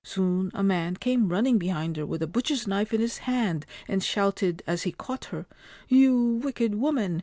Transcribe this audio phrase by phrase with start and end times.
[0.03, 4.03] Soon a man came running behind her with a butcher's knife in his hand, and
[4.03, 7.19] shouted as he caught her:* You wicked woman